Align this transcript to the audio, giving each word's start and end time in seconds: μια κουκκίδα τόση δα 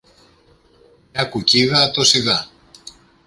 μια 1.11 1.25
κουκκίδα 1.25 1.91
τόση 1.91 2.19
δα 2.21 2.47